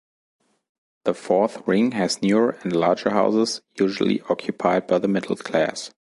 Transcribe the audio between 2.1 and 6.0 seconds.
newer and larger houses usually occupied by the middle-class.